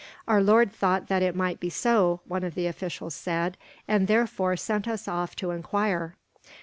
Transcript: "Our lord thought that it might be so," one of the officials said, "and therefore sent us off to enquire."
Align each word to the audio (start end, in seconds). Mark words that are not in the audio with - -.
"Our 0.27 0.41
lord 0.41 0.71
thought 0.73 1.09
that 1.09 1.21
it 1.21 1.35
might 1.35 1.59
be 1.59 1.69
so," 1.69 2.21
one 2.27 2.43
of 2.43 2.55
the 2.55 2.65
officials 2.65 3.13
said, 3.13 3.55
"and 3.87 4.07
therefore 4.07 4.57
sent 4.57 4.87
us 4.87 5.07
off 5.07 5.35
to 5.35 5.51
enquire." 5.51 6.15